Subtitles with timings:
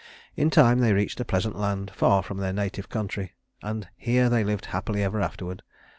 [0.35, 4.43] In time they reached a pleasant land far from their native country, and here they
[4.43, 5.61] lived happily ever afterward.